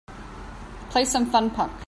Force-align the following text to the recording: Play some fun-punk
Play 0.89 1.05
some 1.05 1.27
fun-punk 1.29 1.71